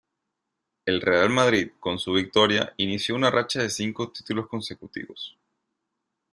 El 0.83 0.99
Real 0.99 1.29
Madrid, 1.29 1.73
con 1.79 1.99
su 1.99 2.13
victoria, 2.13 2.73
inició 2.77 3.13
una 3.13 3.29
racha 3.29 3.61
de 3.61 3.69
cinco 3.69 4.09
títulos 4.09 4.47
consecutivos. 4.47 5.37